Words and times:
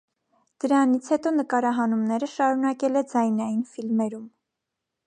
Դրանից 0.63 1.09
հետո 1.13 1.33
նկարահանումները 1.35 2.31
շարունակել 2.33 2.99
է 3.03 3.07
ձայնային 3.13 3.65
ֆիլմերում։ 3.75 4.27